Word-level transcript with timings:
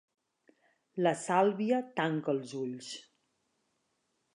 La 1.07 1.11
Sàlvia 1.25 1.83
tanca 2.01 2.37
els 2.37 2.59
ulls. 2.65 2.93